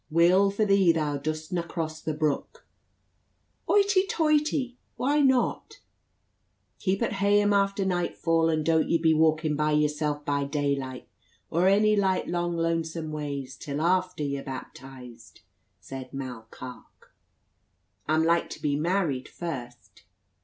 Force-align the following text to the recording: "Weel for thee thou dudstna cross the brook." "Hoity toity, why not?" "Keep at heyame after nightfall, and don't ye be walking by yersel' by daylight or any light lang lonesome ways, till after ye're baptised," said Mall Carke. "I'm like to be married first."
"Weel 0.09 0.49
for 0.49 0.65
thee 0.65 0.91
thou 0.91 1.19
dudstna 1.19 1.61
cross 1.67 2.01
the 2.01 2.15
brook." 2.15 2.65
"Hoity 3.67 4.07
toity, 4.07 4.79
why 4.95 5.19
not?" 5.19 5.79
"Keep 6.79 7.03
at 7.03 7.11
heyame 7.11 7.53
after 7.53 7.85
nightfall, 7.85 8.49
and 8.49 8.65
don't 8.65 8.89
ye 8.89 8.97
be 8.97 9.13
walking 9.13 9.55
by 9.55 9.73
yersel' 9.73 10.23
by 10.25 10.43
daylight 10.43 11.07
or 11.51 11.67
any 11.67 11.95
light 11.95 12.27
lang 12.27 12.53
lonesome 12.57 13.11
ways, 13.11 13.55
till 13.55 13.79
after 13.79 14.23
ye're 14.23 14.41
baptised," 14.41 15.41
said 15.79 16.11
Mall 16.15 16.47
Carke. 16.49 17.13
"I'm 18.07 18.23
like 18.25 18.49
to 18.49 18.59
be 18.59 18.75
married 18.75 19.27
first." 19.27 20.03